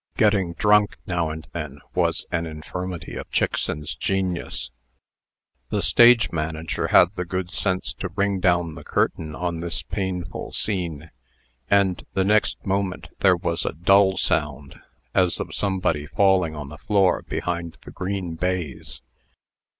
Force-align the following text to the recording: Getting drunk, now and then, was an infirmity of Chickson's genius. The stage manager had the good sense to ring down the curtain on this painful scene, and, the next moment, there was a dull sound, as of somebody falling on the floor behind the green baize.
Getting 0.17 0.53
drunk, 0.53 0.97
now 1.05 1.29
and 1.29 1.47
then, 1.53 1.79
was 1.93 2.25
an 2.31 2.47
infirmity 2.47 3.13
of 3.15 3.29
Chickson's 3.29 3.93
genius. 3.93 4.71
The 5.69 5.83
stage 5.83 6.31
manager 6.31 6.87
had 6.87 7.15
the 7.15 7.23
good 7.23 7.51
sense 7.51 7.93
to 7.99 8.09
ring 8.15 8.39
down 8.39 8.73
the 8.73 8.83
curtain 8.83 9.35
on 9.35 9.59
this 9.59 9.83
painful 9.83 10.53
scene, 10.53 11.11
and, 11.69 12.03
the 12.15 12.23
next 12.25 12.65
moment, 12.65 13.09
there 13.19 13.37
was 13.37 13.63
a 13.63 13.73
dull 13.73 14.17
sound, 14.17 14.73
as 15.13 15.39
of 15.39 15.53
somebody 15.53 16.07
falling 16.07 16.55
on 16.55 16.69
the 16.69 16.79
floor 16.79 17.21
behind 17.21 17.77
the 17.85 17.91
green 17.91 18.33
baize. 18.33 19.03